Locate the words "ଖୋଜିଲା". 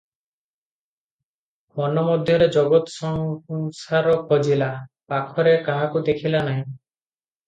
4.31-4.71